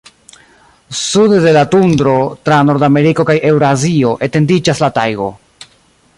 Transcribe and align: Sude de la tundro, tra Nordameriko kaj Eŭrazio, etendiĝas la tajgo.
Sude 0.99 1.39
de 1.43 1.51
la 1.57 1.61
tundro, 1.75 2.15
tra 2.49 2.57
Nordameriko 2.71 3.29
kaj 3.31 3.37
Eŭrazio, 3.51 4.19
etendiĝas 4.29 4.83
la 4.87 4.93
tajgo. 4.99 5.33